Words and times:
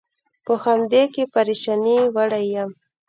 په 0.45 0.53
همدې 0.63 1.03
کې 1.13 1.23
پرېشانۍ 1.33 1.99
وړی 2.15 2.45
یم. 2.55 2.71